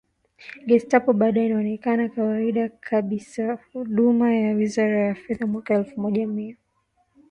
[0.67, 6.55] Gestapo bado inaonekana kawaida kabisahuduma ya wizara ya fedha Mwaka elfu moja mia